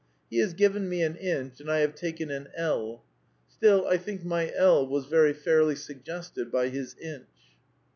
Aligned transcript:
He 0.31 0.39
has 0.39 0.55
given 0.55 0.89
me 0.89 1.03
an 1.03 1.15
inch 1.15 1.59
and 1.61 1.69
I 1.71 1.81
have 1.81 1.93
taken 1.93 2.31
an 2.31 2.47
ell. 2.57 3.03
Still, 3.47 3.85
I 3.85 3.97
think 3.97 4.25
my 4.25 4.51
ell 4.55 4.87
was 4.87 5.05
very 5.05 5.31
fairly 5.31 5.75
suggested 5.75 6.51
by 6.51 6.69
his 6.69 6.95
inch. 6.95 7.29